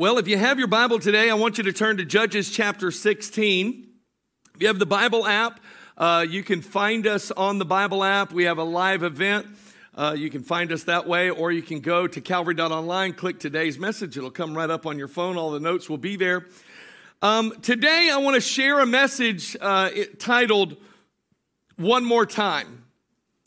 [0.00, 2.90] Well, if you have your Bible today, I want you to turn to Judges chapter
[2.90, 3.86] 16.
[4.54, 5.60] If you have the Bible app,
[5.98, 8.32] uh, you can find us on the Bible app.
[8.32, 9.46] We have a live event.
[9.94, 13.78] Uh, you can find us that way, or you can go to calvary.online, click today's
[13.78, 14.16] message.
[14.16, 15.36] It'll come right up on your phone.
[15.36, 16.46] All the notes will be there.
[17.20, 20.78] Um, today, I want to share a message uh, titled
[21.76, 22.86] One More Time.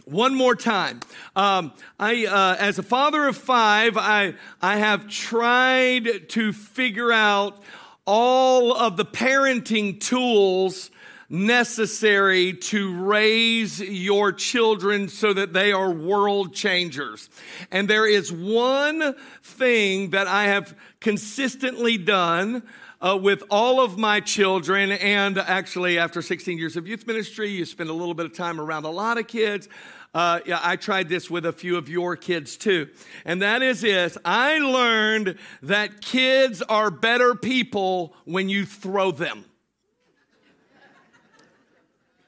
[0.06, 1.00] One more time.
[1.36, 7.64] Um, I, uh, as a father of five, I, I have tried to figure out
[8.06, 10.92] all of the parenting tools
[11.30, 17.30] necessary to raise your children so that they are world changers.
[17.72, 22.64] And there is one thing that I have consistently done
[23.04, 24.92] uh, with all of my children.
[24.94, 28.60] And actually, after 16 years of youth ministry, you spend a little bit of time
[28.60, 29.68] around a lot of kids.
[30.14, 32.88] Uh, yeah, I tried this with a few of your kids too.
[33.26, 39.46] And that is this I learned that kids are better people when you throw them.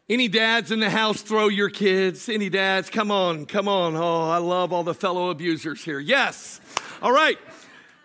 [0.07, 2.29] Any dads in the house throw your kids?
[2.29, 2.91] Any dads?
[2.91, 3.95] Come on, come on.
[3.95, 5.99] Oh, I love all the fellow abusers here.
[5.99, 6.61] Yes.
[7.01, 7.39] All right.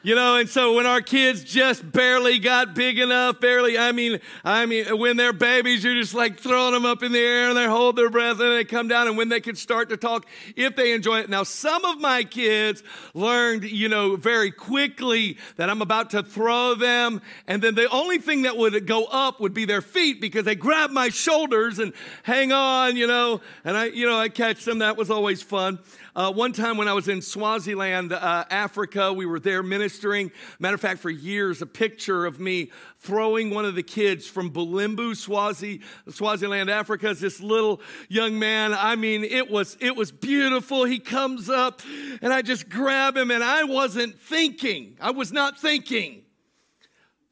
[0.03, 4.19] You know, and so when our kids just barely got big enough, barely, I mean,
[4.43, 7.57] I mean, when they're babies, you're just like throwing them up in the air and
[7.59, 10.25] they hold their breath and they come down and when they can start to talk,
[10.57, 11.29] if they enjoy it.
[11.29, 16.75] Now, some of my kids learned, you know, very quickly that I'm about to throw
[16.75, 17.21] them.
[17.47, 20.55] And then the only thing that would go up would be their feet because they
[20.55, 21.93] grab my shoulders and
[22.23, 24.79] hang on, you know, and I, you know, I catch them.
[24.79, 25.79] That was always fun.
[26.21, 30.31] Uh, one time when I was in Swaziland, uh, Africa, we were there ministering.
[30.59, 34.51] Matter of fact, for years, a picture of me throwing one of the kids from
[34.51, 38.75] Bulembu, Swazi, Swaziland, Africa, is this little young man.
[38.75, 40.85] I mean, it was it was beautiful.
[40.85, 41.81] He comes up,
[42.21, 44.99] and I just grab him, and I wasn't thinking.
[45.01, 46.21] I was not thinking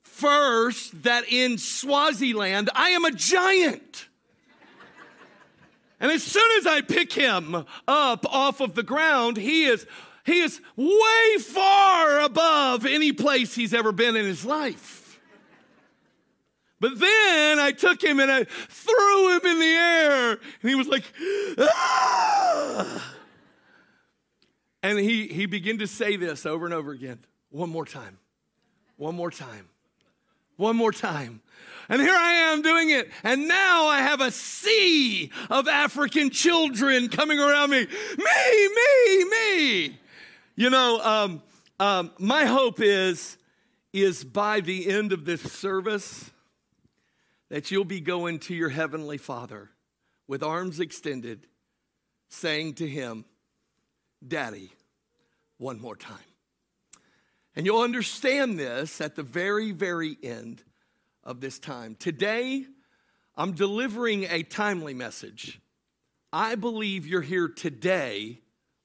[0.03, 4.08] first that in Swaziland I am a giant.
[6.01, 9.87] And as soon as I pick him up off of the ground, he is,
[10.25, 15.21] he is way far above any place he's ever been in his life.
[16.81, 20.87] But then I took him and I threw him in the air, and he was
[20.87, 21.03] like,
[21.59, 23.15] ah!
[24.83, 27.19] And he, he began to say this over and over again
[27.51, 28.19] one more time,
[28.97, 29.69] one more time,
[30.57, 31.41] one more time.
[31.89, 33.11] And here I am doing it.
[33.25, 37.87] And now I have a sea of African children coming around me.
[37.87, 40.01] Me, me, me.
[40.55, 41.43] You know, um,
[41.81, 43.39] um, my hope is,
[43.93, 46.31] is by the end of this service
[47.49, 49.71] that you'll be going to your heavenly Father
[50.27, 51.47] with arms extended,
[52.29, 53.25] saying to him,
[54.27, 54.73] Daddy,
[55.57, 56.17] one more time.
[57.57, 60.63] And you'll understand this at the very, very end
[61.29, 61.95] of this time.
[61.95, 62.65] Today,
[63.37, 65.61] I'm delivering a timely message.
[66.33, 68.41] I believe you're here today,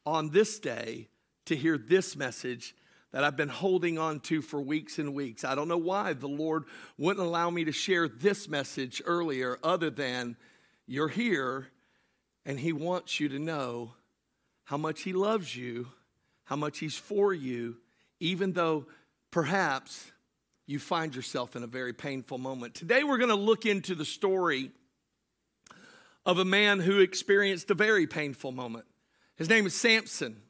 [0.06, 1.08] on this day,
[1.46, 2.76] to hear this message
[3.14, 5.46] that I've been holding on to for weeks and weeks.
[5.46, 6.66] I don't know why the Lord
[6.98, 10.36] wouldn't allow me to share this message earlier, other than
[10.86, 11.68] you're here
[12.46, 13.94] and He wants you to know
[14.66, 15.88] how much He loves you,
[16.44, 17.78] how much He's for you,
[18.20, 18.88] even though
[19.32, 20.12] perhaps
[20.66, 22.76] you find yourself in a very painful moment.
[22.76, 24.72] Today, we're going to look into the story
[26.26, 28.86] of a man who experienced a very painful moment.
[29.36, 30.42] His name is Samson.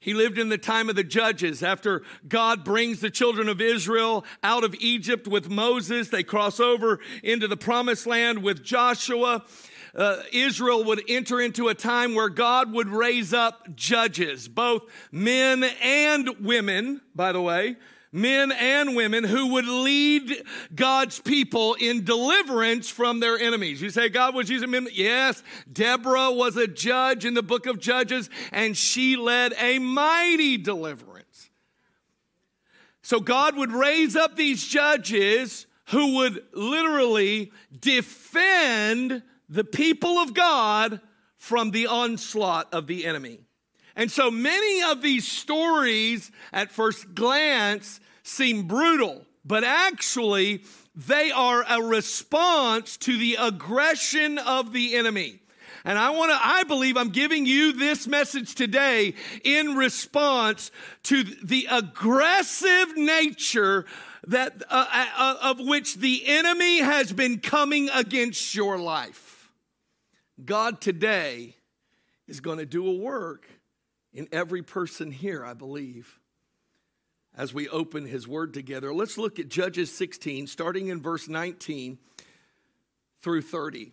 [0.00, 1.62] He lived in the time of the judges.
[1.62, 7.00] After God brings the children of Israel out of Egypt with Moses, they cross over
[7.22, 9.44] into the promised land with Joshua.
[9.94, 15.64] Uh, Israel would enter into a time where God would raise up judges, both men
[15.82, 17.76] and women, by the way,
[18.12, 20.44] men and women who would lead
[20.74, 23.80] God's people in deliverance from their enemies.
[23.80, 24.88] You say God was using men?
[24.92, 30.56] Yes, Deborah was a judge in the book of Judges, and she led a mighty
[30.56, 31.50] deliverance.
[33.02, 41.00] So God would raise up these judges who would literally defend the people of God
[41.36, 43.40] from the onslaught of the enemy.
[44.00, 50.64] And so many of these stories at first glance seem brutal, but actually
[50.94, 55.40] they are a response to the aggression of the enemy.
[55.84, 59.12] And I want to, I believe I'm giving you this message today
[59.44, 60.70] in response
[61.02, 63.84] to the aggressive nature
[64.28, 69.52] that, uh, uh, of which the enemy has been coming against your life.
[70.42, 71.56] God today
[72.26, 73.46] is going to do a work
[74.12, 76.18] in every person here, I believe.
[77.36, 78.92] as we open his word together.
[78.92, 81.96] Let's look at Judges 16, starting in verse 19
[83.22, 83.92] through 30.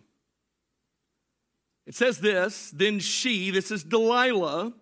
[1.86, 4.72] It says this Then she, this is Delilah,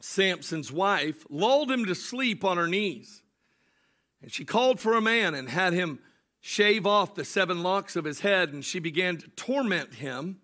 [0.00, 3.22] Samson's wife, lulled him to sleep on her knees.
[4.20, 5.98] And she called for a man and had him
[6.40, 10.40] shave off the seven locks of his head, and she began to torment him,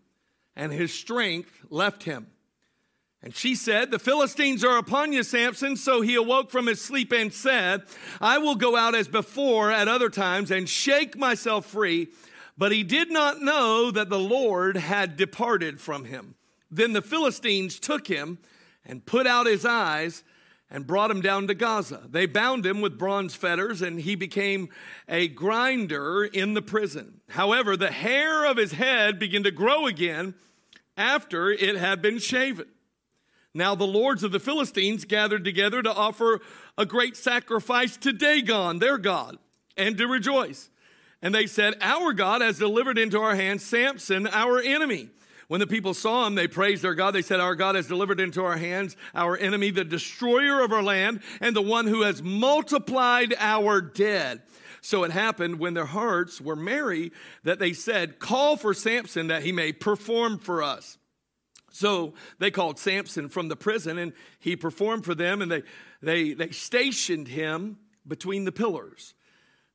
[0.57, 2.29] and his strength left him.
[3.23, 5.77] And she said, The Philistines are upon you, Samson.
[5.77, 7.83] So he awoke from his sleep and said,
[8.21, 12.09] I will go out as before at other times and shake myself free.
[12.57, 16.35] But he did not know that the Lord had departed from him.
[16.71, 18.39] Then the Philistines took him
[18.85, 20.23] and put out his eyes
[20.71, 22.03] and brought him down to Gaza.
[22.09, 24.69] They bound him with bronze fetters, and he became
[25.09, 27.21] a grinder in the prison.
[27.31, 30.35] However, the hair of his head began to grow again
[30.97, 32.67] after it had been shaven.
[33.55, 36.41] Now the lords of the Philistines gathered together to offer
[36.77, 39.39] a great sacrifice to Dagon, their God,
[39.77, 40.71] and to rejoice.
[41.23, 45.11] And they said, Our God has delivered into our hands Samson, our enemy.
[45.49, 47.13] When the people saw him, they praised their God.
[47.13, 50.83] They said, Our God has delivered into our hands our enemy, the destroyer of our
[50.83, 54.43] land, and the one who has multiplied our dead.
[54.83, 57.13] So it happened when their hearts were merry
[57.45, 60.99] that they said, Call for Samson that he may perform for us.
[61.79, 65.63] So they called Samson from the prison, and he performed for them, and they,
[66.03, 69.15] they, they stationed him between the pillars.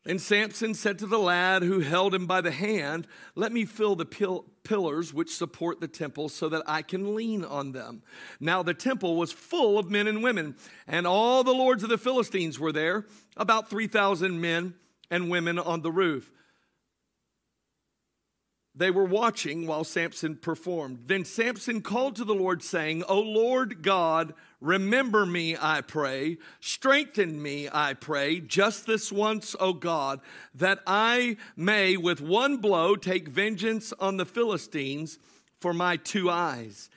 [0.06, 3.96] And Samson said to the lad who held him by the hand, Let me fill
[3.96, 8.04] the pil- pillars which support the temple so that I can lean on them.
[8.38, 11.98] Now the temple was full of men and women, and all the lords of the
[11.98, 13.06] Philistines were there,
[13.38, 14.74] about 3,000 men
[15.10, 16.34] and women on the roof.
[18.76, 21.04] They were watching while Samson performed.
[21.06, 26.38] Then Samson called to the Lord, saying, O Lord God, remember me, I pray.
[26.60, 30.22] Strengthen me, I pray, just this once, O God,
[30.56, 35.20] that I may with one blow take vengeance on the Philistines
[35.60, 36.90] for my two eyes.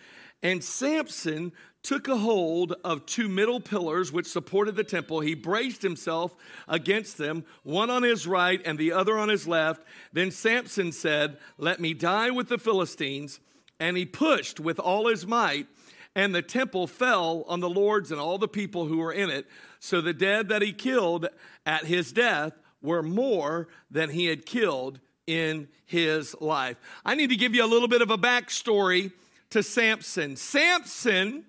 [0.43, 1.53] And Samson
[1.87, 5.21] took a hold of two middle pillars which supported the temple.
[5.21, 6.37] He braced himself
[6.67, 9.85] against them, one on his right and the other on his left.
[10.13, 13.39] Then Samson said, Let me die with the Philistines.
[13.79, 15.69] And he pushed with all his might,
[16.15, 19.47] and the temple fell on the lords and all the people who were in it.
[19.79, 21.29] So the dead that he killed
[21.67, 26.79] at his death were more than he had killed in his life.
[27.05, 29.13] I need to give you a little bit of a backstory
[29.51, 30.37] to Samson.
[30.37, 31.45] Samson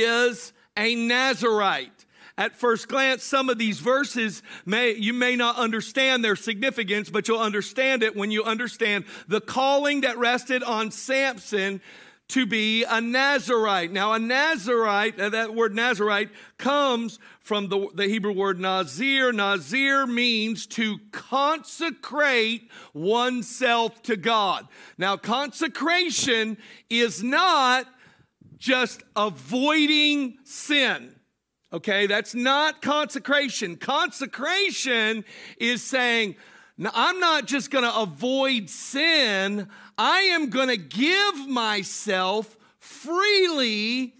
[0.00, 2.06] is a Nazarite.
[2.38, 7.28] At first glance, some of these verses may, you may not understand their significance, but
[7.28, 11.82] you'll understand it when you understand the calling that rested on Samson
[12.28, 13.92] to be a Nazarite.
[13.92, 19.32] Now, a Nazarite, uh, that word Nazarite comes from the, the Hebrew word Nazir.
[19.32, 24.66] Nazir means to consecrate oneself to God.
[24.96, 26.56] Now, consecration
[26.88, 27.86] is not
[28.62, 31.12] just avoiding sin.
[31.72, 33.74] Okay, that's not consecration.
[33.76, 35.24] Consecration
[35.58, 36.36] is saying,
[36.94, 39.68] I'm not just going to avoid sin,
[39.98, 44.14] I am going to give myself freely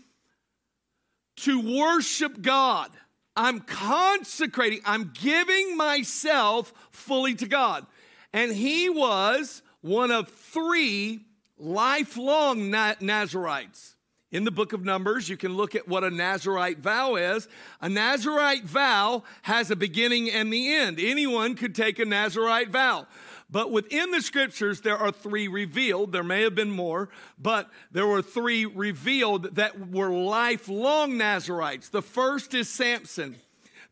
[1.37, 2.91] to worship God.
[3.37, 7.87] I'm consecrating, I'm giving myself fully to God.
[8.33, 13.95] And he was one of three lifelong Nazarites.
[14.33, 17.49] In the book of Numbers, you can look at what a Nazarite vow is.
[17.83, 20.99] A Nazarite vow has a beginning and the end.
[20.99, 23.07] Anyone could take a Nazarite vow.
[23.51, 26.13] But within the scriptures, there are three revealed.
[26.13, 31.91] There may have been more, but there were three revealed that were lifelong Nazarites.
[31.91, 33.37] The first is Samson.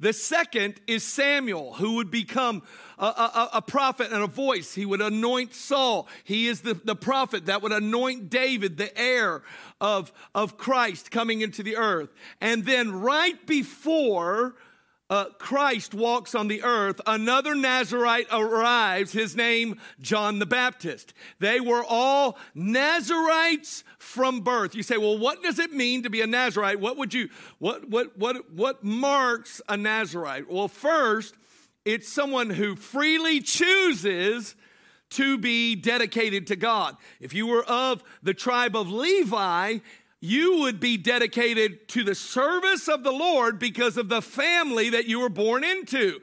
[0.00, 2.62] The second is Samuel, who would become
[2.98, 4.74] a, a, a, prophet and a voice.
[4.74, 6.08] He would anoint Saul.
[6.24, 9.42] He is the, the prophet that would anoint David, the heir
[9.78, 12.08] of, of Christ coming into the earth.
[12.40, 14.54] And then right before
[15.10, 21.12] uh, Christ walks on the earth, another Nazarite arrives, his name John the Baptist.
[21.40, 24.76] They were all Nazarites from birth.
[24.76, 26.78] You say, well, what does it mean to be a Nazarite?
[26.78, 30.48] What would you, what, what, what, what marks a Nazarite?
[30.48, 31.34] Well, first,
[31.84, 34.54] it's someone who freely chooses
[35.10, 36.96] to be dedicated to God.
[37.18, 39.78] If you were of the tribe of Levi,
[40.20, 45.06] you would be dedicated to the service of the Lord because of the family that
[45.06, 46.20] you were born into.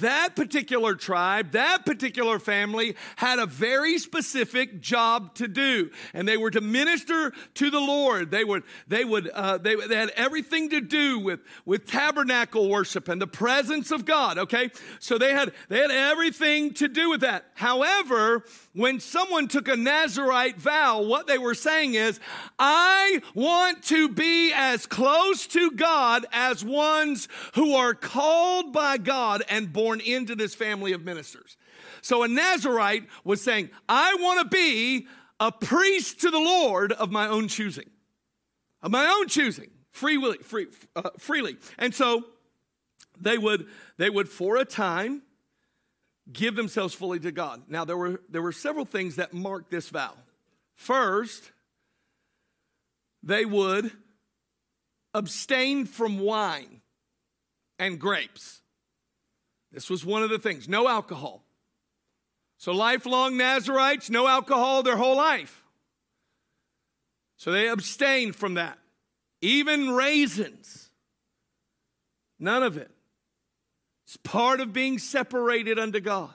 [0.00, 6.36] That particular tribe, that particular family had a very specific job to do, and they
[6.36, 8.30] were to minister to the Lord.
[8.30, 13.08] They would, they would, uh, they, they had everything to do with with tabernacle worship
[13.08, 14.38] and the presence of God.
[14.38, 17.46] Okay, so they had they had everything to do with that.
[17.54, 22.20] However, when someone took a Nazarite vow, what they were saying is,
[22.58, 29.42] I want to be as close to God as ones who are called by God
[29.48, 31.56] and born into this family of ministers.
[32.00, 35.08] So a Nazarite was saying, I want to be
[35.40, 37.90] a priest to the Lord of my own choosing,
[38.82, 41.56] of my own choosing, freely, free, uh, freely.
[41.76, 42.24] And so
[43.20, 45.22] they would, they would for a time
[46.32, 47.62] give themselves fully to God.
[47.68, 50.14] Now, there were, there were several things that marked this vow.
[50.74, 51.50] First,
[53.22, 53.90] they would
[55.14, 56.80] abstain from wine
[57.78, 58.60] and grapes.
[59.72, 61.44] This was one of the things no alcohol.
[62.58, 65.64] So, lifelong Nazarites, no alcohol their whole life.
[67.36, 68.78] So, they abstained from that.
[69.40, 70.90] Even raisins,
[72.38, 72.90] none of it.
[74.10, 76.34] It's part of being separated unto God.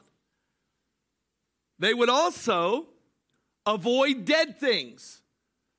[1.78, 2.88] They would also
[3.66, 5.22] avoid dead things.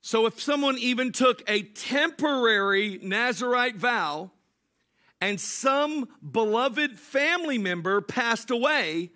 [0.01, 4.29] So if someone even took a temporary Nazarite vow
[5.19, 9.09] and some beloved family member passed away,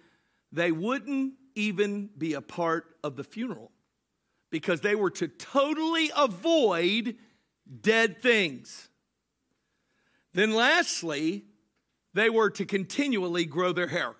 [0.51, 3.69] they wouldn't even be a part of the funeral
[4.49, 7.15] because they were to totally avoid
[7.83, 8.89] dead things.
[10.33, 11.45] Then, lastly,
[12.13, 14.15] they were to continually grow their hair.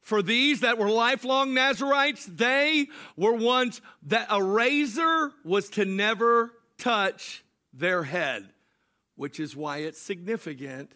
[0.00, 6.52] For these that were lifelong Nazarites, they were ones that a razor was to never
[6.76, 8.48] touch their head,
[9.14, 10.92] which is why it's significant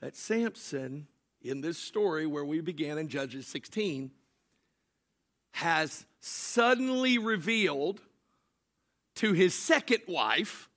[0.00, 1.06] that Samson,
[1.40, 4.10] in this story where we began in Judges 16,
[5.52, 8.00] has suddenly revealed
[9.16, 10.68] to his second wife.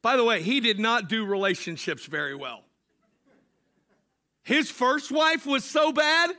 [0.00, 2.62] By the way, he did not do relationships very well.
[4.48, 6.30] His first wife was so bad,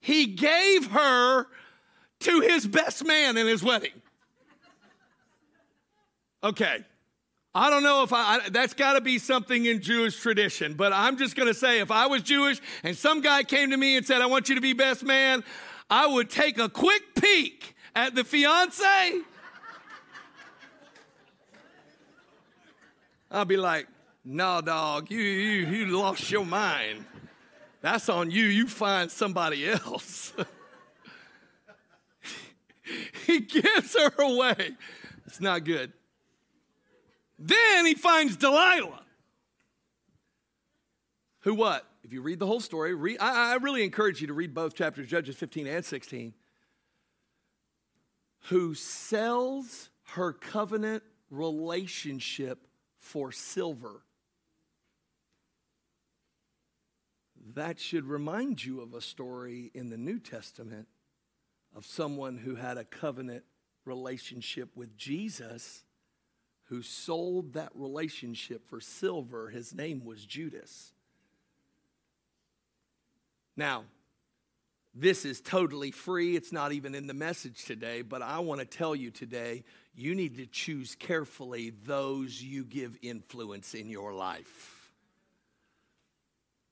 [0.00, 1.46] he gave her
[2.20, 3.92] to his best man in his wedding.
[6.42, 6.78] Okay.
[7.54, 10.94] I don't know if I, I that's got to be something in Jewish tradition, but
[10.94, 13.98] I'm just going to say if I was Jewish and some guy came to me
[13.98, 15.44] and said, I want you to be best man,
[15.90, 19.20] I would take a quick peek at the fiance.
[23.30, 23.86] I'll be like,
[24.24, 27.04] no, dog, you, you, you lost your mind.
[27.80, 28.44] That's on you.
[28.44, 30.32] You find somebody else.
[33.26, 34.72] he gives her away.
[35.26, 35.92] It's not good.
[37.38, 39.02] Then he finds Delilah.
[41.40, 41.86] Who what?
[42.04, 44.74] If you read the whole story, read, I, I really encourage you to read both
[44.74, 46.34] chapters, Judges 15 and 16.
[48.48, 52.66] Who sells her covenant relationship
[52.98, 54.02] for silver.
[57.54, 60.88] That should remind you of a story in the New Testament
[61.74, 63.44] of someone who had a covenant
[63.84, 65.84] relationship with Jesus
[66.64, 69.48] who sold that relationship for silver.
[69.48, 70.92] His name was Judas.
[73.56, 73.84] Now,
[74.94, 76.36] this is totally free.
[76.36, 79.64] It's not even in the message today, but I want to tell you today
[79.94, 84.79] you need to choose carefully those you give influence in your life.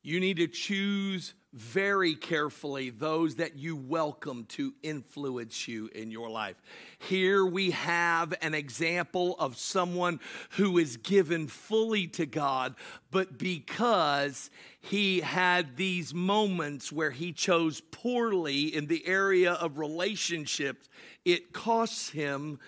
[0.03, 6.29] You need to choose very carefully those that you welcome to influence you in your
[6.29, 6.57] life.
[6.99, 12.75] Here we have an example of someone who is given fully to God,
[13.11, 14.51] but because
[14.81, 20.89] he had these moments where he chose poorly in the area of relationships,
[21.25, 22.61] it costs him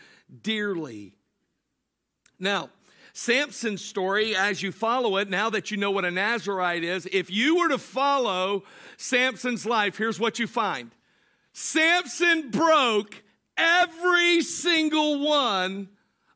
[0.42, 1.14] dearly.
[2.38, 2.70] Now,
[3.12, 7.30] Samson's story, as you follow it, now that you know what a Nazarite is, if
[7.30, 8.64] you were to follow
[8.96, 10.90] Samson's life, here's what you find
[11.52, 13.22] Samson broke
[13.56, 15.88] every single one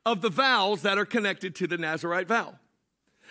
[0.05, 2.59] of the vows that are connected to the Nazarite vow.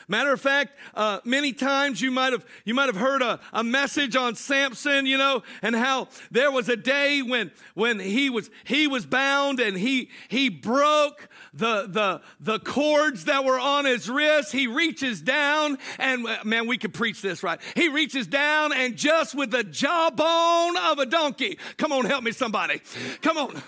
[0.08, 3.64] Matter of fact, uh, many times you might have you might have heard a, a
[3.64, 8.50] message on Samson, you know, and how there was a day when when he was
[8.66, 14.10] he was bound and he he broke the the the cords that were on his
[14.10, 14.52] wrist.
[14.52, 17.60] He reaches down and man, we could preach this right.
[17.76, 21.58] He reaches down and just with the jawbone of a donkey.
[21.78, 22.82] Come on, help me, somebody.
[23.22, 23.62] Come on.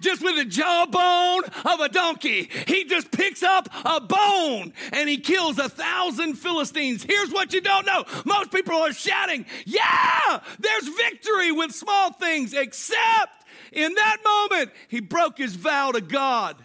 [0.00, 2.50] just with the jawbone of a donkey.
[2.66, 7.02] He just picks up a bone and he kills a thousand Philistines.
[7.02, 12.52] Here's what you don't know most people are shouting, Yeah, there's victory with small things,
[12.52, 16.56] except in that moment, he broke his vow to God.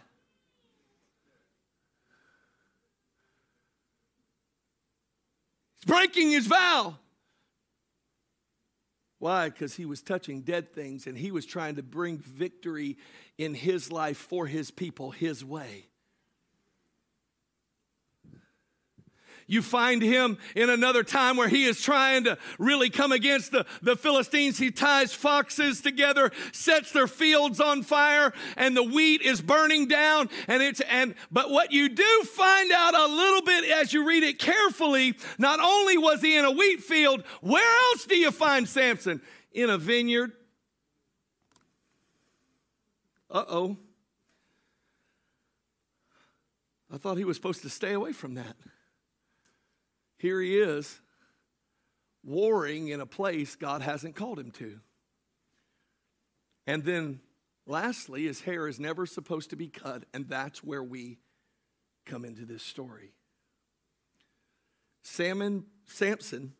[5.85, 6.97] Breaking his vow.
[9.19, 9.49] Why?
[9.49, 12.97] Because he was touching dead things and he was trying to bring victory
[13.37, 15.87] in his life for his people his way.
[19.47, 23.67] You find him in another time where he is trying to really come against the,
[23.83, 24.57] the Philistines.
[24.57, 30.29] He ties foxes together, sets their fields on fire, and the wheat is burning down.
[30.47, 34.23] And it's and but what you do find out a little bit as you read
[34.23, 38.67] it carefully, not only was he in a wheat field, where else do you find
[38.67, 39.21] Samson?
[39.51, 40.31] In a vineyard.
[43.29, 43.77] Uh-oh.
[46.91, 48.55] I thought he was supposed to stay away from that.
[50.25, 50.99] Here he is,
[52.23, 54.79] warring in a place God hasn't called him to.
[56.65, 57.19] And then,
[57.67, 61.19] lastly, his hair is never supposed to be cut, and that's where we
[62.07, 63.11] come into this story.
[65.03, 66.53] Salmon, Samson,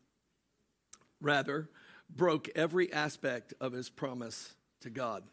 [1.20, 1.68] rather,
[2.08, 5.24] broke every aspect of his promise to God.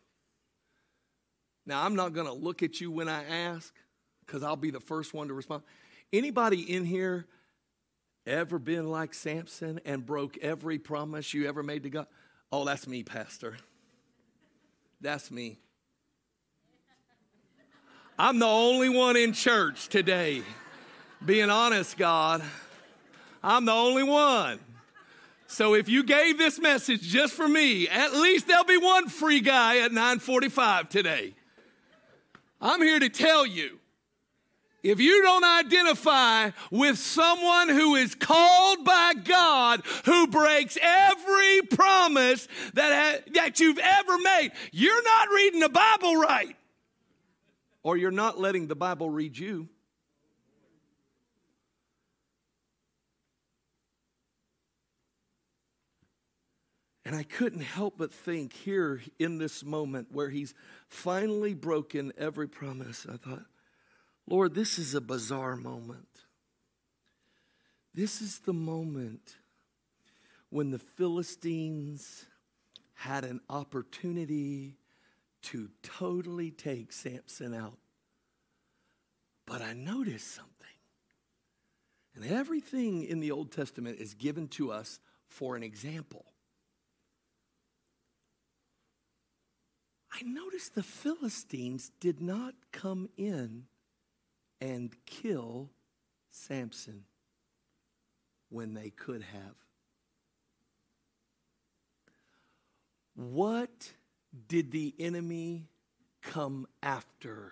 [1.68, 3.72] Now, I'm not going to look at you when I ask
[4.26, 5.62] because I'll be the first one to respond.
[6.12, 7.28] Anybody in here
[8.26, 12.08] Ever been like Samson and broke every promise you ever made to God?
[12.52, 13.58] Oh, that's me, Pastor.
[15.02, 15.58] That's me.
[18.18, 20.44] I'm the only one in church today.
[21.26, 22.42] Being honest, God,
[23.44, 24.60] I'm the only one.
[25.48, 29.42] So if you gave this message just for me, at least there'll be one free
[29.42, 31.36] guy at 9:45 today.
[32.62, 33.80] I'm here to tell you
[34.84, 42.48] if you don't identify with someone who is called by God, who breaks every promise
[42.74, 46.56] that, ha- that you've ever made, you're not reading the Bible right.
[47.82, 49.70] Or you're not letting the Bible read you.
[57.06, 60.54] And I couldn't help but think here in this moment where he's
[60.88, 63.44] finally broken every promise, I thought,
[64.28, 66.08] Lord, this is a bizarre moment.
[67.94, 69.36] This is the moment
[70.50, 72.26] when the Philistines
[72.94, 74.78] had an opportunity
[75.44, 77.78] to totally take Samson out.
[79.46, 80.54] But I noticed something.
[82.16, 86.26] And everything in the Old Testament is given to us for an example.
[90.12, 93.66] I noticed the Philistines did not come in
[94.64, 95.70] and kill
[96.32, 97.04] Samson
[98.50, 99.56] when they could have.
[103.14, 103.92] What
[104.48, 105.68] did the enemy
[106.22, 107.52] come after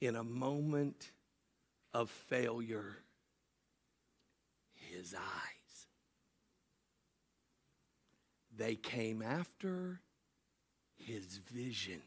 [0.00, 1.12] in a moment
[1.94, 2.96] of failure?
[4.74, 5.86] His eyes.
[8.54, 10.00] They came after
[10.96, 12.02] his vision.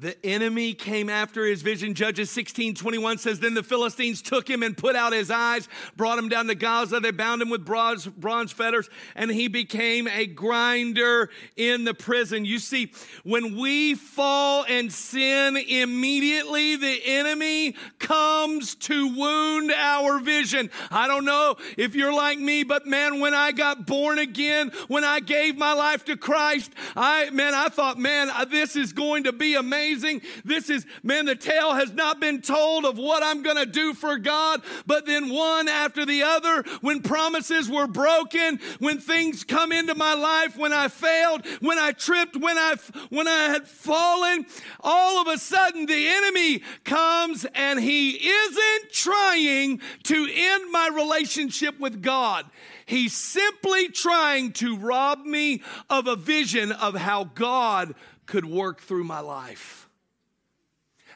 [0.00, 1.92] The enemy came after his vision.
[1.92, 6.18] Judges 16 21 says, Then the Philistines took him and put out his eyes, brought
[6.18, 7.00] him down to Gaza.
[7.00, 12.46] They bound him with bronze, bronze fetters, and he became a grinder in the prison.
[12.46, 12.92] You see,
[13.24, 20.70] when we fall and sin, immediately the enemy comes to wound our vision.
[20.90, 25.04] I don't know if you're like me, but man, when I got born again, when
[25.04, 29.32] I gave my life to Christ, I, man, I thought, man, this is going to
[29.32, 30.22] be amazing amazing.
[30.44, 33.94] This is, man, the tale has not been told of what I'm going to do
[33.94, 39.72] for God, but then one after the other, when promises were broken, when things come
[39.72, 42.76] into my life, when I failed, when I tripped, when I,
[43.08, 44.46] when I had fallen,
[44.80, 51.78] all of a sudden the enemy comes and he isn't trying to end my relationship
[51.80, 52.46] with God.
[52.86, 57.94] He's simply trying to rob me of a vision of how God
[58.30, 59.88] could work through my life.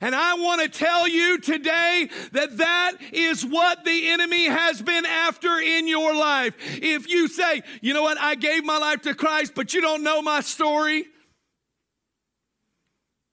[0.00, 5.06] And I want to tell you today that that is what the enemy has been
[5.06, 6.54] after in your life.
[6.82, 10.02] If you say, you know what, I gave my life to Christ, but you don't
[10.02, 11.06] know my story.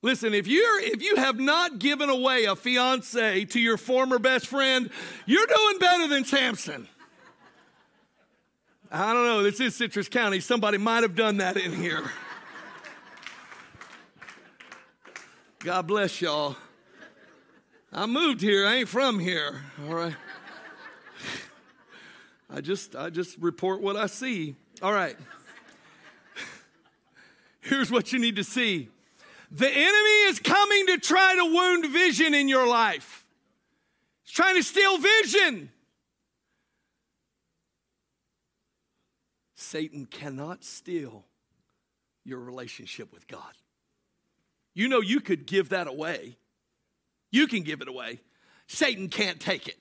[0.04, 4.48] Listen, if you're if you have not given away a fiance to your former best
[4.48, 4.90] friend,
[5.26, 6.88] you're doing better than Samson.
[8.92, 10.40] I don't know, this is Citrus County.
[10.40, 12.12] Somebody might have done that in here.
[15.64, 16.56] God bless y'all.
[17.94, 18.66] I moved here.
[18.66, 19.62] I ain't from here.
[19.88, 20.16] All right.
[22.50, 24.56] I just I just report what I see.
[24.82, 25.16] All right.
[27.60, 28.90] Here's what you need to see.
[29.52, 33.24] The enemy is coming to try to wound vision in your life.
[34.24, 35.70] He's trying to steal vision.
[39.54, 41.24] Satan cannot steal
[42.24, 43.54] your relationship with God.
[44.74, 46.38] You know, you could give that away.
[47.32, 48.22] You can give it away.
[48.68, 49.78] Satan can't take it.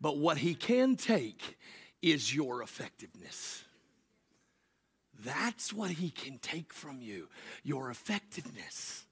[0.00, 1.56] But what he can take
[2.02, 3.64] is your effectiveness.
[5.24, 7.28] That's what he can take from you
[7.62, 9.06] your effectiveness.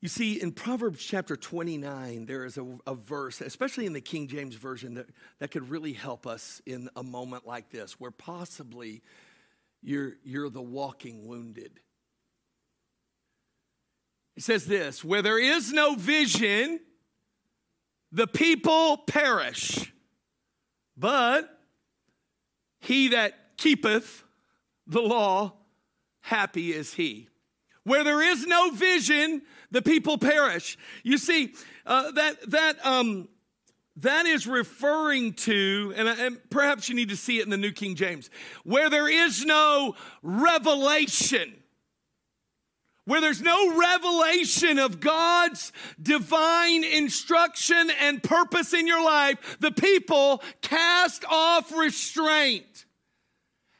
[0.00, 4.28] You see, in Proverbs chapter 29, there is a, a, verse, especially in the King
[4.28, 5.06] James Version, that,
[5.40, 9.02] that could really help us in a moment like this, where possibly
[9.82, 11.80] you're, you're the walking wounded.
[14.38, 16.78] He says this where there is no vision,
[18.12, 19.92] the people perish.
[20.96, 21.58] But
[22.78, 24.22] he that keepeth
[24.86, 25.54] the law,
[26.20, 27.28] happy is he.
[27.82, 30.78] Where there is no vision, the people perish.
[31.02, 33.28] You see, uh, that, that, um,
[33.96, 37.72] that is referring to, and, and perhaps you need to see it in the New
[37.72, 38.30] King James,
[38.62, 41.56] where there is no revelation
[43.08, 50.42] where there's no revelation of God's divine instruction and purpose in your life, the people
[50.60, 52.84] cast off restraint.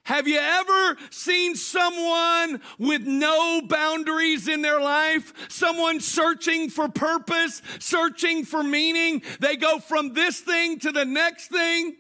[0.05, 5.35] Have you ever seen someone with no boundaries in their life?
[5.51, 9.21] Someone searching for purpose, searching for meaning?
[9.41, 11.97] They go from this thing to the next thing.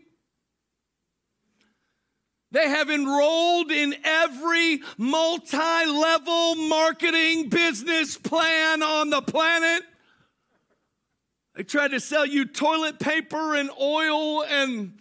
[2.50, 9.82] They have enrolled in every multi level marketing business plan on the planet.
[11.54, 14.98] They tried to sell you toilet paper and oil and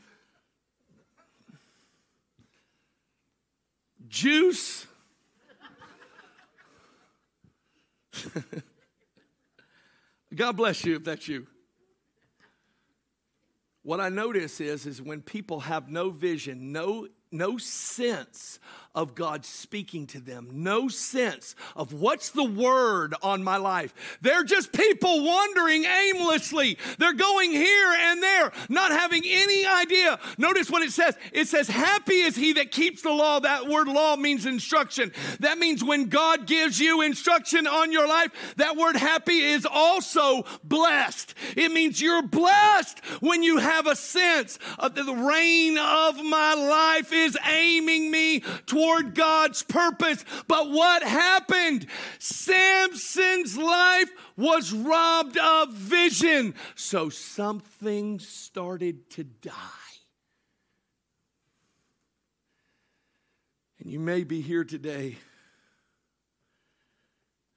[4.09, 4.85] juice.
[10.35, 11.47] God bless you if that's you.
[13.83, 18.59] What I notice is, is when people have no vision, no no sense
[18.97, 24.17] of God speaking to them, no sense of what's the word on my life.
[24.21, 26.79] They're just people wandering aimlessly.
[26.97, 30.17] They're going here and there, not having any idea.
[30.39, 33.39] Notice what it says it says, Happy is he that keeps the law.
[33.39, 35.13] That word law means instruction.
[35.41, 40.43] That means when God gives you instruction on your life, that word happy is also
[40.63, 41.35] blessed.
[41.55, 47.13] It means you're blessed when you have a sense of the reign of my life
[47.13, 50.23] is aiming me toward toward God's purpose.
[50.47, 51.87] But what happened?
[52.19, 56.55] Samson's life was robbed of vision.
[56.75, 59.51] So something started to die.
[63.79, 65.17] And you may be here today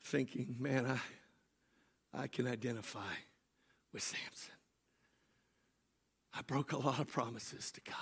[0.04, 0.86] thinking, man,
[2.14, 3.14] I, I can identify
[3.92, 4.54] with Samson.
[6.34, 7.96] I broke a lot of promises to God.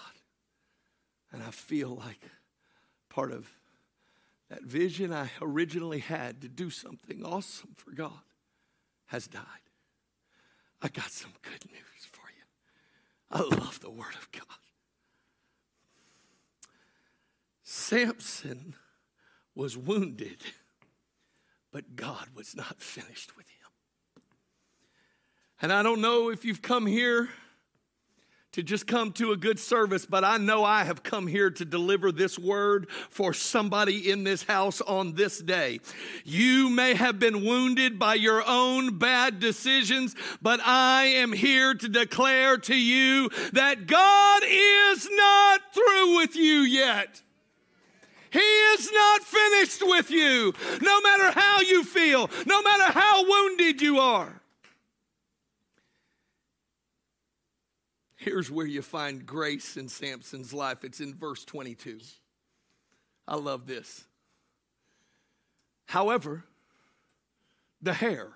[1.33, 2.21] And I feel like
[3.09, 3.49] part of
[4.49, 8.13] that vision I originally had to do something awesome for God
[9.07, 9.43] has died.
[10.81, 12.45] I got some good news for you.
[13.31, 14.43] I love the Word of God.
[17.63, 18.75] Samson
[19.55, 20.39] was wounded,
[21.73, 24.23] but God was not finished with him.
[25.61, 27.29] And I don't know if you've come here
[28.59, 31.65] to just come to a good service, but I know I have come here to
[31.65, 35.79] deliver this word for somebody in this house on this day.
[36.25, 41.89] You may have been wounded by your own bad decisions, but I am here to
[41.89, 47.23] declare to you that God is not through with you yet.
[48.31, 53.81] He is not finished with you, no matter how you feel, no matter how wounded
[53.81, 54.38] you are.
[58.29, 60.85] Here's where you find grace in Samson's life.
[60.85, 61.99] It's in verse 22.
[63.27, 64.05] I love this.
[65.87, 66.45] However,
[67.81, 68.29] the hair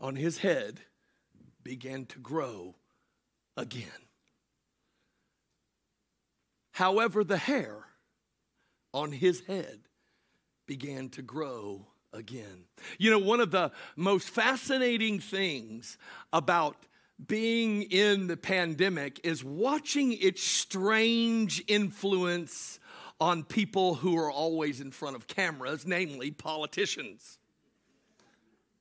[0.00, 0.80] on his head
[1.62, 2.74] began to grow
[3.54, 4.06] again.
[6.70, 7.84] However, the hair
[8.94, 9.80] on his head
[10.66, 12.64] began to grow again.
[12.96, 15.98] You know, one of the most fascinating things
[16.32, 16.86] about
[17.26, 22.80] being in the pandemic is watching its strange influence
[23.20, 27.38] on people who are always in front of cameras, namely politicians.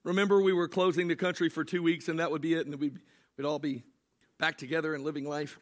[0.04, 2.76] Remember, we were closing the country for two weeks and that would be it, and
[2.80, 3.00] we'd,
[3.38, 3.84] we'd all be
[4.39, 5.60] back together and living life.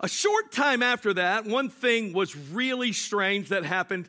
[0.00, 4.08] A short time after that, one thing was really strange that happened.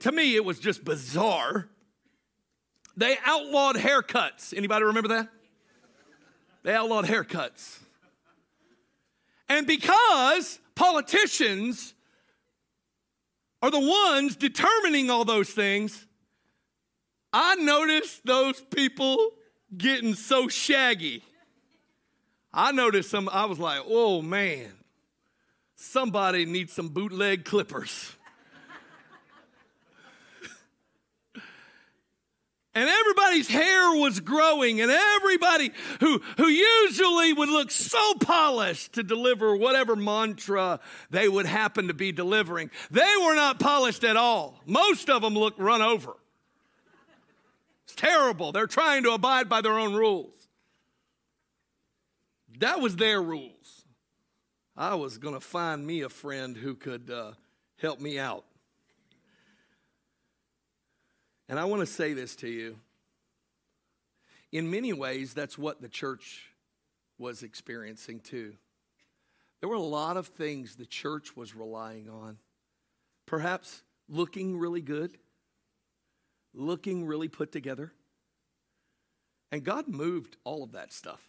[0.00, 1.68] To me, it was just bizarre.
[2.96, 4.56] They outlawed haircuts.
[4.56, 5.28] Anybody remember that?
[6.66, 7.78] They outlawed haircuts.
[9.48, 11.94] And because politicians
[13.62, 16.04] are the ones determining all those things,
[17.32, 19.30] I noticed those people
[19.76, 21.22] getting so shaggy.
[22.52, 24.72] I noticed some, I was like, oh man,
[25.76, 28.15] somebody needs some bootleg clippers.
[32.76, 39.02] And everybody's hair was growing and everybody who, who usually would look so polished to
[39.02, 40.78] deliver whatever mantra
[41.10, 45.34] they would happen to be delivering they were not polished at all most of them
[45.34, 46.14] looked run over
[47.84, 50.36] it's terrible they're trying to abide by their own rules
[52.60, 53.84] that was their rules.
[54.76, 57.32] I was going to find me a friend who could uh,
[57.78, 58.44] help me out.
[61.48, 62.78] And I want to say this to you.
[64.52, 66.50] In many ways, that's what the church
[67.18, 68.54] was experiencing too.
[69.60, 72.38] There were a lot of things the church was relying on.
[73.26, 75.16] Perhaps looking really good,
[76.54, 77.92] looking really put together.
[79.50, 81.20] And God moved all of that stuff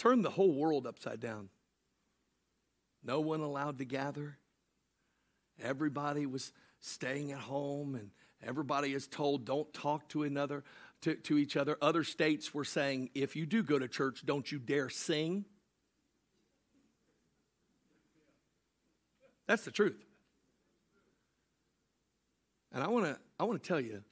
[0.00, 1.50] turned the whole world upside down.
[3.04, 4.38] No one allowed to gather.
[5.62, 8.10] Everybody was staying at home, and
[8.46, 10.64] everybody is told don't talk to another
[11.02, 11.76] to, to each other.
[11.80, 15.44] Other states were saying, if you do go to church, don't you dare sing.
[19.46, 20.04] That's the truth.
[22.72, 24.02] And I want to I want to tell you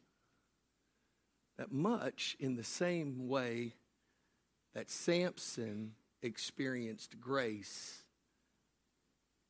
[1.59, 3.75] that much in the same way
[4.75, 8.03] that Samson experienced grace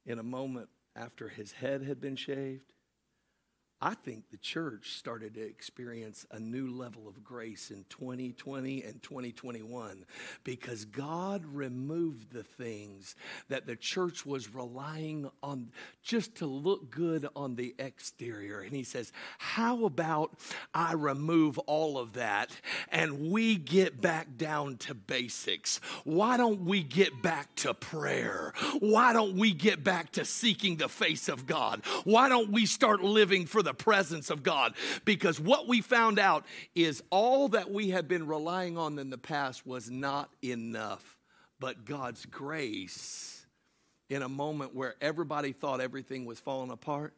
[0.05, 2.73] in a moment after his head had been shaved,
[3.81, 9.01] I think the church started to experience a new level of grace in 2020 and
[9.01, 10.05] 2021
[10.43, 13.15] because God removed the things
[13.49, 15.71] that the church was relying on
[16.03, 18.61] just to look good on the exterior.
[18.63, 20.37] And He says, How about
[20.75, 22.51] I remove all of that
[22.91, 25.81] and we get back down to basics?
[26.03, 28.55] Why don't we get back to prayer?
[28.81, 31.83] Why don't we get back to seeking the face of God?
[32.03, 34.75] Why don't we start living for the the presence of God.
[35.05, 39.19] Because what we found out is all that we had been relying on in the
[39.19, 41.19] past was not enough.
[41.61, 43.47] But God's grace,
[44.09, 47.13] in a moment where everybody thought everything was falling apart,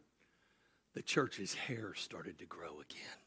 [0.95, 3.20] the church's hair started to grow again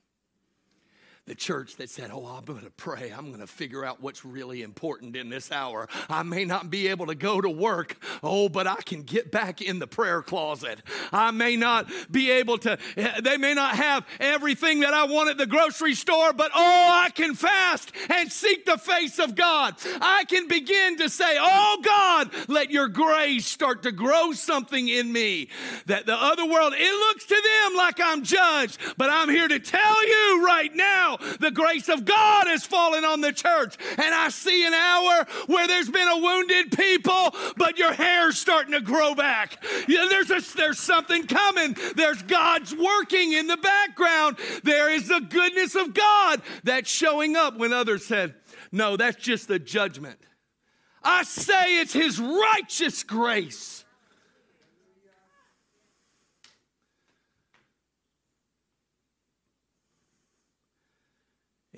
[1.26, 3.12] the church that said, Oh, I'm going to pray.
[3.16, 5.88] I'm going to figure out what's really important in this hour.
[6.10, 7.96] I may not be able to go to work.
[8.22, 10.82] Oh, but I can get back in the prayer closet.
[11.14, 15.30] I may not be able to, eh, they may not have everything that I want
[15.30, 19.76] at the grocery store, but oh, I can fast and seek the face of God.
[20.02, 25.12] I can begin to say, Oh, God, let your grace start to grow something in
[25.12, 25.48] me
[25.86, 29.60] that the other world, it looks to them like I'm judged, but I'm here to
[29.60, 33.78] tell you right now the grace of God has fallen on the church.
[33.92, 38.74] And I see an hour where there's been a wounded people, but your hair's starting
[38.74, 39.64] to grow back.
[39.88, 41.76] Yeah, there's, a, there's something coming.
[41.96, 44.38] There's God's working in the background.
[44.64, 48.36] There is the goodness of God that's showing up when others said,
[48.72, 50.20] no, that's just the judgment.
[51.04, 53.83] I say it's His righteous grace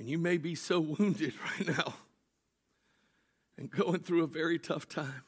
[0.06, 1.96] And you may be so wounded right now
[3.58, 5.24] and going through a very tough time.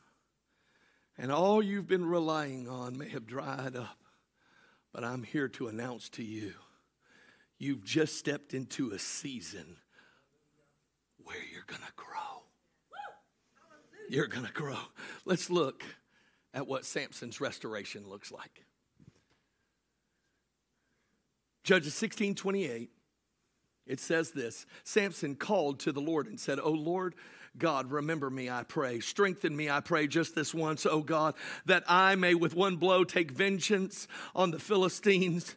[1.18, 3.98] And all you've been relying on may have dried up.
[4.94, 6.54] But I'm here to announce to you
[7.58, 9.78] you've just stepped into a season
[11.24, 12.44] where you're going to grow.
[14.10, 14.78] You're going to grow.
[15.26, 15.84] Let's look
[16.54, 18.64] at what Samson's restoration looks like.
[21.64, 22.92] Judges 16 28
[23.88, 27.16] it says this Samson called to the Lord and said, Oh Lord,
[27.58, 29.00] God, remember me, I pray.
[29.00, 31.34] Strengthen me, I pray, just this once, oh God,
[31.66, 35.56] that I may with one blow take vengeance on the Philistines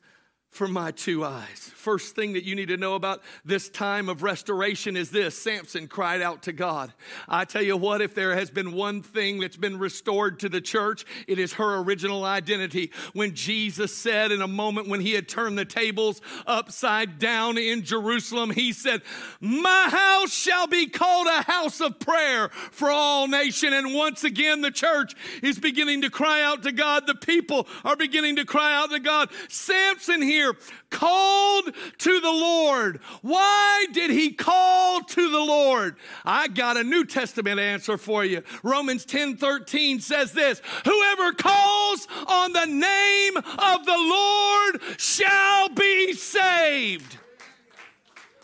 [0.51, 1.71] for my two eyes.
[1.75, 5.87] First thing that you need to know about this time of restoration is this Samson
[5.87, 6.93] cried out to God.
[7.29, 10.61] I tell you what, if there has been one thing that's been restored to the
[10.61, 12.91] church, it is her original identity.
[13.13, 17.85] When Jesus said in a moment when he had turned the tables upside down in
[17.85, 19.03] Jerusalem, he said,
[19.41, 23.73] My house shall be called a house of prayer for all nation.
[23.73, 27.07] And once again, the church is beginning to cry out to God.
[27.07, 29.31] The people are beginning to cry out to God.
[29.49, 30.57] Samson here here
[30.89, 33.01] called to the Lord.
[33.21, 35.97] Why did he call to the Lord?
[36.25, 38.43] I got a New Testament answer for you.
[38.63, 46.15] Romans 10 13 says this Whoever calls on the name of the Lord shall be
[46.15, 47.19] saved.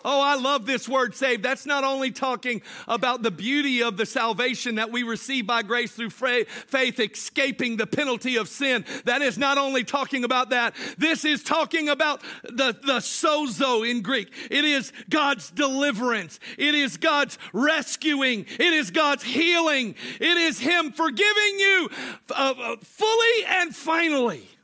[0.08, 1.42] Oh, I love this word saved.
[1.42, 5.90] That's not only talking about the beauty of the salvation that we receive by grace
[5.90, 8.84] through faith, escaping the penalty of sin.
[9.04, 10.76] That is not only talking about that.
[10.96, 14.32] This is talking about the, the sozo in Greek.
[14.48, 16.38] It is God's deliverance.
[16.56, 18.46] It is God's rescuing.
[18.60, 19.96] It is God's healing.
[20.20, 21.90] It is Him forgiving you
[22.30, 24.55] uh, uh fully and finally.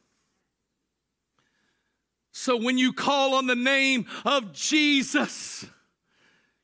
[2.32, 5.66] So when you call on the name of Jesus,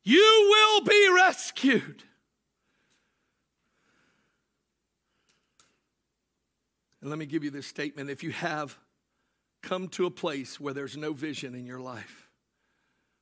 [0.02, 2.02] you will be rescued.
[7.00, 8.08] And let me give you this statement.
[8.08, 8.76] If you have
[9.62, 12.28] come to a place where there's no vision in your life,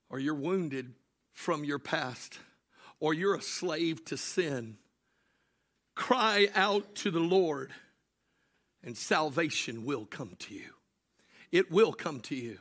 [0.08, 0.94] or you're wounded
[1.32, 2.38] from your past,
[3.00, 4.78] or you're a slave to sin,
[5.96, 7.72] cry out to the Lord,
[8.84, 10.75] and salvation will come to you
[11.52, 12.58] it will come to you.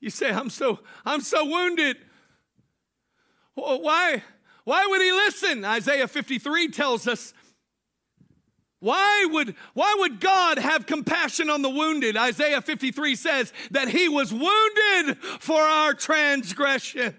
[0.00, 1.96] You say, I'm so, I'm so wounded.
[3.54, 4.22] Why?
[4.64, 5.64] Why would he listen?
[5.64, 7.32] Isaiah 53 tells us.
[8.80, 12.16] Why would, why would God have compassion on the wounded?
[12.16, 17.14] Isaiah 53 says that he was wounded for our transgressions.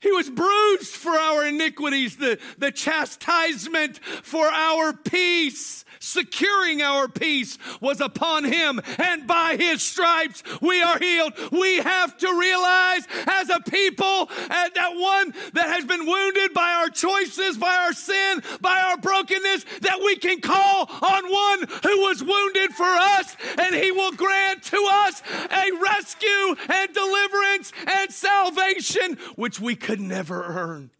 [0.00, 7.58] He was bruised for our iniquities, the, the chastisement for our peace securing our peace
[7.80, 11.34] was upon him, and by his stripes we are healed.
[11.52, 16.72] We have to realize as a people and that one that has been wounded by
[16.72, 22.00] our choices, by our sin, by our brokenness, that we can call on one who
[22.00, 28.10] was wounded for us, and he will grant to us a rescue and deliverance and
[28.10, 30.90] salvation which we could never earn.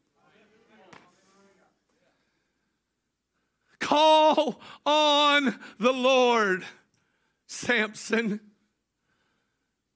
[3.79, 6.64] Call on the Lord,
[7.46, 8.40] Samson.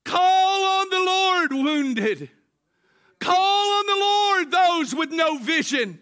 [0.04, 2.30] Call on the Lord, wounded.
[3.20, 5.98] Call on the Lord, those with no vision.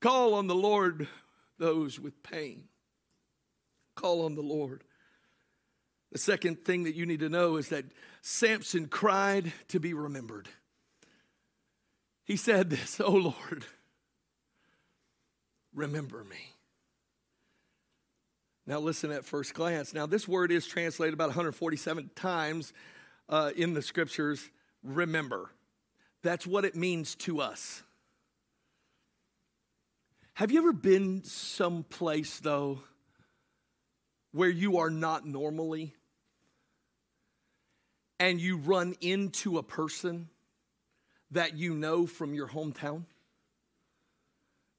[0.00, 1.08] Call on the Lord,
[1.58, 2.64] those with pain.
[3.94, 4.84] Call on the Lord.
[6.12, 7.84] The second thing that you need to know is that
[8.22, 10.48] Samson cried to be remembered.
[12.26, 13.64] He said this, Oh Lord,
[15.74, 16.52] remember me.
[18.68, 19.94] Now, listen at first glance.
[19.94, 22.72] Now, this word is translated about 147 times
[23.28, 24.50] uh, in the scriptures
[24.82, 25.50] remember.
[26.24, 27.84] That's what it means to us.
[30.34, 32.80] Have you ever been someplace, though,
[34.32, 35.94] where you are not normally
[38.18, 40.28] and you run into a person
[41.30, 43.04] that you know from your hometown?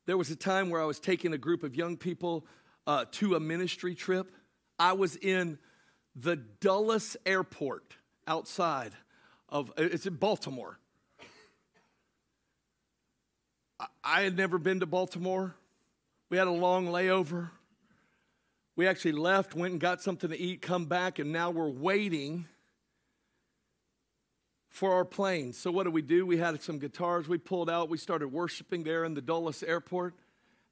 [0.05, 2.45] There was a time where I was taking a group of young people
[2.85, 4.31] uh, to a ministry trip.
[4.79, 5.59] I was in
[6.15, 8.93] the Dulles Airport outside
[9.49, 10.79] of, it's in Baltimore.
[14.03, 15.55] I had never been to Baltimore.
[16.29, 17.49] We had a long layover.
[18.75, 22.45] We actually left, went and got something to eat, come back, and now we're waiting
[24.77, 25.53] for our plane.
[25.53, 26.25] So, what did we do?
[26.25, 27.89] We had some guitars we pulled out.
[27.89, 30.13] We started worshiping there in the Dulles airport.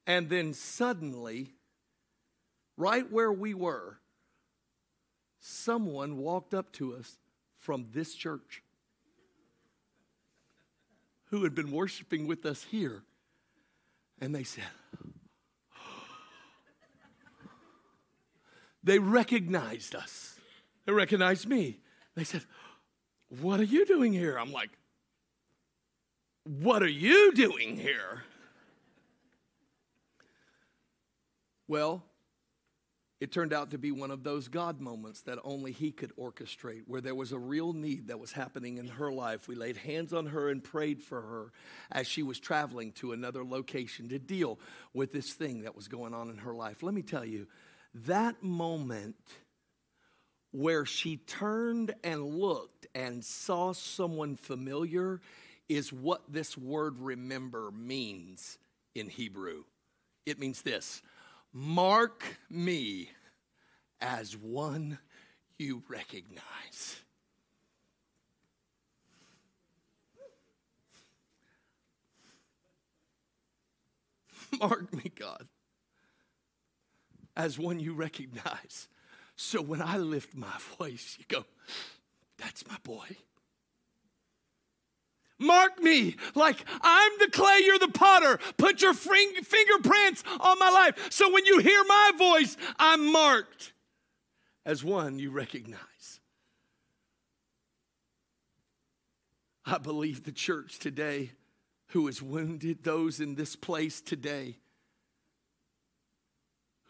[0.05, 1.55] And then suddenly,
[2.77, 3.97] right where we were,
[5.39, 7.17] someone walked up to us
[7.57, 8.61] from this church
[11.31, 13.01] who had been worshiping with us here.
[14.21, 14.65] And they said,
[18.83, 20.39] they recognized us.
[20.85, 21.79] They recognized me.
[22.15, 22.43] They said,
[23.29, 24.37] what are you doing here?
[24.37, 24.71] I'm like,
[26.43, 28.23] What are you doing here?
[31.67, 32.03] Well,
[33.21, 36.83] it turned out to be one of those God moments that only He could orchestrate,
[36.85, 39.47] where there was a real need that was happening in her life.
[39.47, 41.51] We laid hands on her and prayed for her
[41.91, 44.59] as she was traveling to another location to deal
[44.93, 46.83] with this thing that was going on in her life.
[46.83, 47.47] Let me tell you,
[47.93, 49.15] that moment
[50.55, 55.19] where she turned and looked and saw someone familiar
[55.67, 58.57] is what this word remember means
[58.93, 59.65] in Hebrew.
[60.25, 61.01] It means this
[61.51, 63.09] mark me
[63.99, 64.97] as one
[65.57, 67.01] you recognize.
[74.59, 75.49] Mark me, God,
[77.35, 78.87] as one you recognize.
[79.35, 81.45] So when I lift my voice, you go,
[82.37, 83.05] that's my boy.
[85.37, 88.39] Mark me like I'm the clay, you're the potter.
[88.57, 91.11] Put your fingerprints on my life.
[91.11, 93.73] So when you hear my voice, I'm marked
[94.65, 96.21] as one you recognize.
[99.65, 101.31] I believe the church today
[101.87, 104.57] who is wounded, those in this place today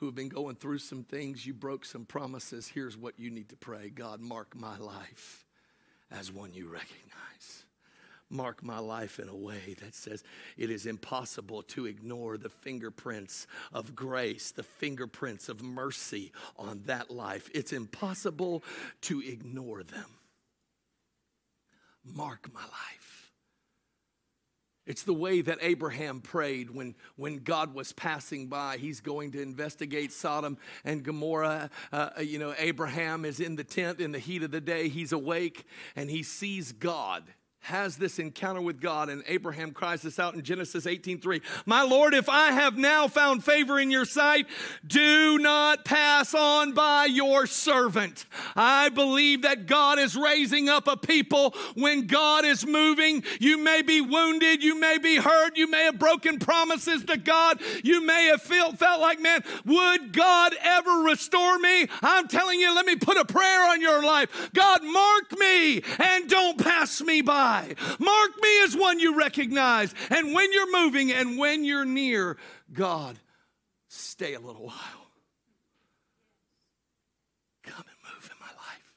[0.05, 2.67] who have been going through some things, you broke some promises.
[2.67, 5.43] Here's what you need to pray God, mark my life
[6.11, 7.63] as one you recognize.
[8.29, 10.23] Mark my life in a way that says
[10.57, 17.09] it is impossible to ignore the fingerprints of grace, the fingerprints of mercy on that
[17.09, 17.49] life.
[17.55, 18.63] It's impossible
[19.01, 20.19] to ignore them.
[22.03, 23.24] Mark my life.
[24.85, 28.77] It's the way that Abraham prayed when, when God was passing by.
[28.77, 31.69] He's going to investigate Sodom and Gomorrah.
[31.91, 34.89] Uh, you know, Abraham is in the tent in the heat of the day.
[34.89, 35.65] He's awake
[35.95, 37.23] and he sees God
[37.65, 41.41] has this encounter with God, and Abraham cries this out in Genesis 18:3.
[41.65, 44.45] My Lord, if I have now found favor in your sight,
[44.85, 48.25] do not pass on by your servant.
[48.55, 53.23] I believe that God is raising up a people when God is moving.
[53.39, 57.59] You may be wounded, you may be hurt, you may have broken promises to God,
[57.83, 61.87] you may have felt, felt like, man, would God ever restore me?
[62.03, 64.51] I'm telling you, let me put a prayer on your life.
[64.53, 67.54] God, mark me and don't pass me by.
[67.99, 69.93] Mark me as one you recognize.
[70.09, 72.37] And when you're moving and when you're near,
[72.71, 73.19] God,
[73.87, 75.07] stay a little while.
[77.63, 78.93] Come and move in my life.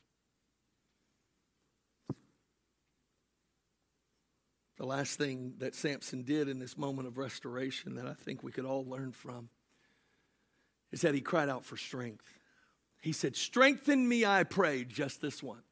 [4.79, 8.53] The last thing that Samson did in this moment of restoration that I think we
[8.53, 9.51] could all learn from
[10.93, 12.25] is that he cried out for strength.
[13.01, 15.63] He said, Strengthen me, I pray, just this once.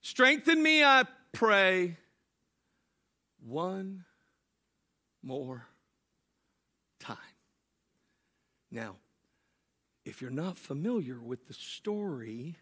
[0.00, 1.96] Strengthen me, I pray
[3.44, 4.04] one
[5.22, 5.66] more
[7.00, 7.16] time.
[8.70, 8.96] Now,
[10.04, 12.56] if you're not familiar with the story,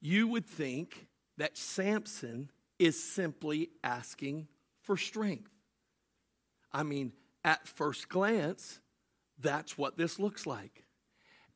[0.00, 1.06] you would think
[1.38, 4.48] that Samson is simply asking
[4.82, 5.50] for strength.
[6.72, 7.12] I mean,
[7.44, 8.80] at first glance,
[9.38, 10.84] that's what this looks like.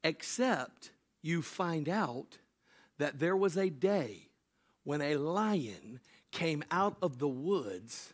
[0.04, 0.90] Except
[1.22, 2.38] you find out
[2.98, 4.25] that there was a day
[4.86, 5.98] when a lion
[6.30, 8.12] came out of the woods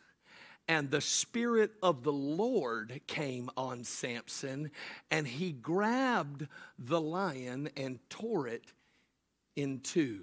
[0.66, 4.70] and the Spirit of the Lord came on Samson,
[5.10, 6.46] and he grabbed
[6.78, 8.64] the lion and tore it
[9.54, 10.22] in two.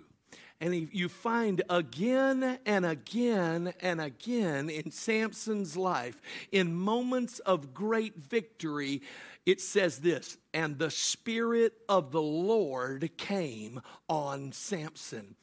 [0.59, 6.19] And he, you find again and again and again in Samson's life,
[6.51, 9.03] in moments of great victory,
[9.45, 15.35] it says this, and the Spirit of the Lord came on Samson.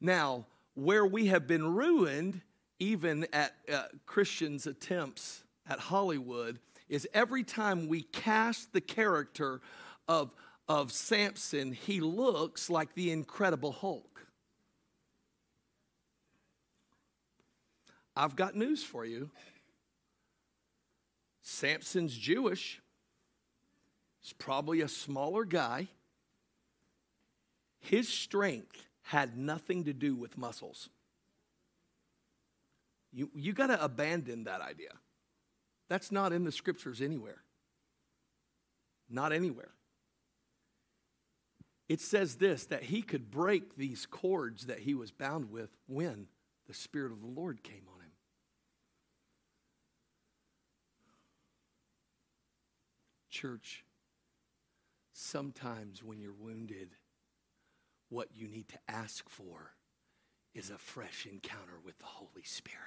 [0.00, 2.40] Now, where we have been ruined,
[2.78, 9.60] even at uh, Christians' attempts at Hollywood, is every time we cast the character
[10.08, 10.34] of,
[10.68, 14.26] of Samson, he looks like the Incredible Hulk.
[18.16, 19.30] I've got news for you.
[21.42, 22.80] Samson's Jewish.
[24.20, 25.88] He's probably a smaller guy.
[27.78, 30.88] His strength had nothing to do with muscles.
[33.12, 34.92] You, you got to abandon that idea.
[35.88, 37.42] That's not in the scriptures anywhere.
[39.08, 39.72] Not anywhere.
[41.88, 46.28] It says this that he could break these cords that he was bound with when
[46.68, 48.12] the Spirit of the Lord came on him.
[53.28, 53.84] Church,
[55.12, 56.90] sometimes when you're wounded,
[58.10, 59.72] what you need to ask for
[60.54, 62.78] is a fresh encounter with the Holy Spirit.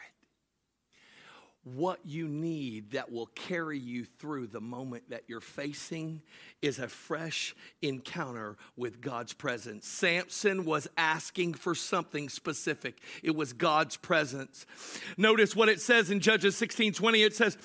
[1.64, 6.22] What you need that will carry you through the moment that you're facing
[6.62, 9.88] is a fresh encounter with God's presence.
[9.88, 14.66] Samson was asking for something specific, it was God's presence.
[15.16, 17.24] Notice what it says in Judges 16 20.
[17.24, 17.58] It says,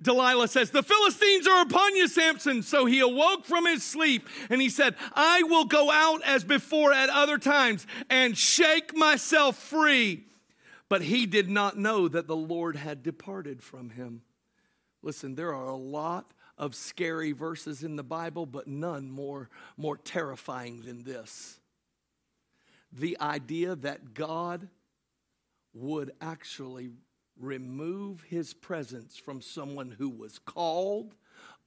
[0.00, 2.62] Delilah says, The Philistines are upon you, Samson.
[2.62, 6.92] So he awoke from his sleep and he said, I will go out as before
[6.92, 10.24] at other times and shake myself free.
[10.88, 14.22] But he did not know that the Lord had departed from him.
[15.02, 19.96] Listen, there are a lot of scary verses in the Bible, but none more, more
[19.96, 21.58] terrifying than this.
[22.92, 24.68] The idea that God
[25.74, 26.90] would actually
[27.38, 31.14] remove his presence from someone who was called,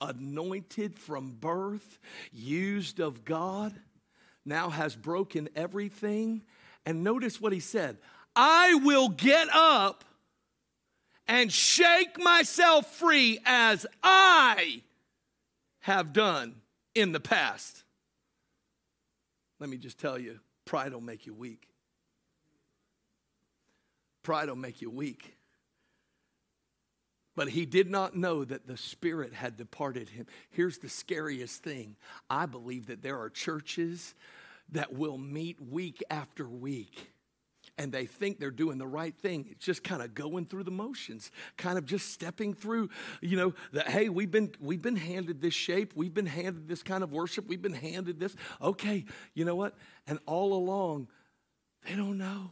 [0.02, 2.00] anointed from birth,
[2.32, 3.74] used of God,
[4.46, 6.44] now has broken everything.
[6.86, 7.98] And notice what he said
[8.36, 10.04] I will get up
[11.28, 14.82] and shake myself free as I
[15.82, 16.56] have done
[16.96, 17.84] in the past.
[19.60, 21.68] Let me just tell you pride will make you weak.
[24.24, 25.36] Pride will make you weak.
[27.40, 30.26] But he did not know that the Spirit had departed him.
[30.50, 31.96] Here's the scariest thing
[32.30, 34.14] I believe that there are churches
[34.74, 37.14] that will meet week after week
[37.78, 39.48] and they think they're doing the right thing.
[39.50, 42.90] It's just kind of going through the motions, kind of just stepping through,
[43.22, 46.84] you know, that hey, we've been we've been handed this shape, we've been handed this
[46.84, 48.36] kind of worship, we've been handed this.
[48.62, 49.78] Okay, you know what?
[50.08, 51.08] And all along,
[51.88, 52.52] they don't know.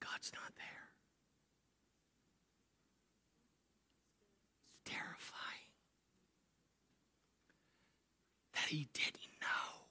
[0.00, 0.66] God's not there.
[4.68, 5.70] It's terrifying
[8.54, 9.86] that he didn't know.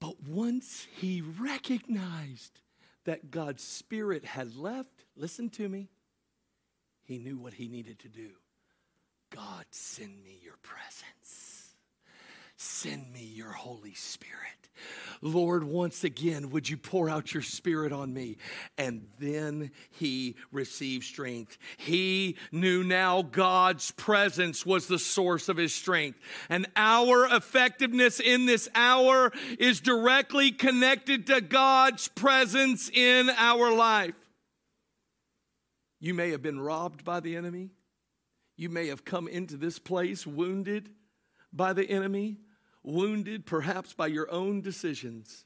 [0.00, 2.60] But once he recognized
[3.04, 5.88] that God's Spirit had left, listen to me,
[7.04, 8.30] he knew what he needed to do.
[9.34, 11.74] God, send me your presence.
[12.56, 14.67] Send me your Holy Spirit.
[15.20, 18.36] Lord, once again, would you pour out your spirit on me?
[18.76, 21.58] And then he received strength.
[21.76, 26.18] He knew now God's presence was the source of his strength.
[26.48, 34.14] And our effectiveness in this hour is directly connected to God's presence in our life.
[36.00, 37.70] You may have been robbed by the enemy.
[38.56, 40.90] You may have come into this place wounded
[41.52, 42.38] by the enemy
[42.82, 45.44] wounded perhaps by your own decisions,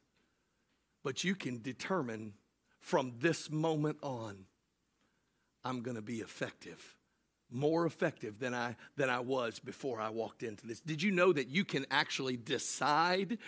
[1.02, 2.34] but you can determine
[2.80, 4.46] from this moment on,
[5.64, 6.96] I'm going to be effective
[7.52, 10.80] more effective than I than I was before I walked into this.
[10.80, 13.38] Did you know that you can actually decide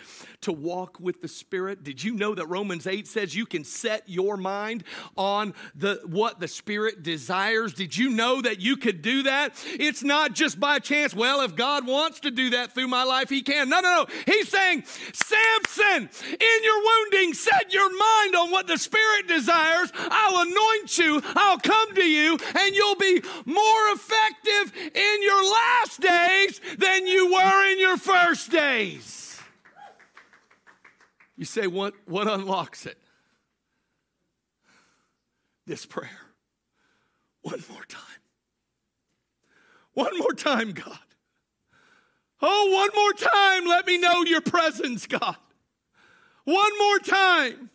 [0.41, 1.83] to walk with the Spirit?
[1.83, 4.83] Did you know that Romans 8 says you can set your mind
[5.17, 7.73] on the what the Spirit desires?
[7.73, 9.53] Did you know that you could do that?
[9.65, 13.29] It's not just by chance, well, if God wants to do that through my life,
[13.29, 13.69] he can.
[13.69, 14.05] No, no, no.
[14.25, 14.83] He's saying,
[15.13, 19.91] Samson, in your wounding, set your mind on what the Spirit desires.
[19.95, 26.01] I'll anoint you, I'll come to you, and you'll be more effective in your last
[26.01, 29.39] days than you were in your first days.
[31.37, 32.97] You say, what, what unlocks it?
[35.65, 36.09] This prayer.
[37.41, 38.01] One more time.
[39.93, 40.97] One more time, God.
[42.41, 45.37] Oh, one more time, let me know your presence, God.
[46.43, 47.69] One more time.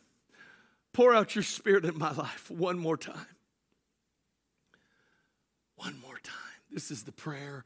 [0.93, 3.15] Pour out your spirit in my life one more time.
[5.77, 6.35] One more time.
[6.73, 7.65] This is the prayer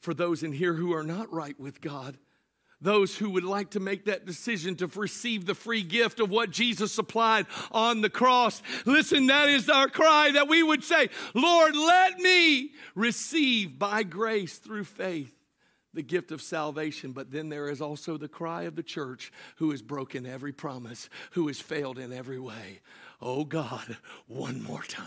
[0.00, 2.16] for those in here who are not right with God.
[2.80, 6.52] Those who would like to make that decision to receive the free gift of what
[6.52, 8.62] Jesus supplied on the cross.
[8.86, 14.58] Listen, that is our cry that we would say, Lord, let me receive by grace
[14.58, 15.34] through faith
[15.92, 17.10] the gift of salvation.
[17.10, 21.08] But then there is also the cry of the church who has broken every promise,
[21.32, 22.80] who has failed in every way.
[23.20, 23.96] Oh God,
[24.28, 25.06] one more time.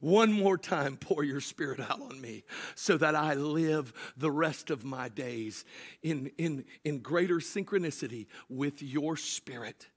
[0.00, 2.44] One more time, pour your spirit out on me
[2.76, 5.64] so that I live the rest of my days
[6.02, 9.88] in, in, in greater synchronicity with your spirit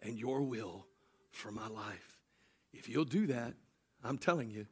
[0.00, 0.86] and your will
[1.32, 2.18] for my life.
[2.72, 3.54] If you'll do that,
[4.04, 4.66] I'm telling you,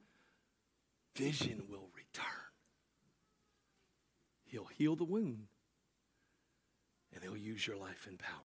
[1.17, 2.27] vision will return.
[4.45, 5.47] He'll heal the wound
[7.13, 8.50] and he'll use your life in power.